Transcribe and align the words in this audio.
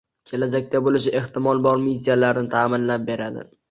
Kelajakda 0.29 0.81
boʻlishi 0.87 1.13
ehtimol 1.21 1.63
bor 1.69 1.79
missiyalarni 1.87 2.55
taʼminlab 2.59 3.11
beradi 3.15 3.53